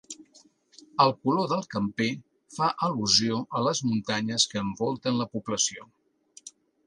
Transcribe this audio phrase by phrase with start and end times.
[1.03, 2.07] El color del camper
[2.55, 5.89] fa al·lusió a les muntanyes que envolten la població.